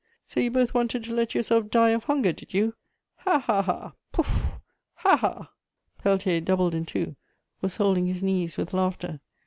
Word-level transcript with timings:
So 0.25 0.39
you 0.39 0.49
both 0.49 0.73
wanted 0.73 1.03
to 1.03 1.13
let 1.13 1.35
yourself 1.35 1.69
die 1.69 1.91
of 1.91 2.05
hunger, 2.05 2.31
did 2.33 2.55
you? 2.55 2.73
Ha, 3.17 3.37
ha, 3.37 3.61
ha! 3.61 3.93
Pouf!.... 4.11 4.57
Ha, 4.95 5.15
ha!" 5.15 5.51
Peltier, 5.99 6.41
doubled 6.41 6.73
in 6.73 6.87
two, 6.87 7.15
was 7.61 7.75
holding 7.75 8.07
his 8.07 8.23
knees 8.23 8.57
with 8.57 8.73
laughter. 8.73 9.19